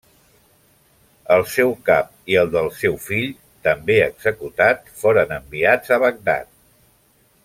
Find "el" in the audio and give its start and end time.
1.35-1.43, 2.43-2.49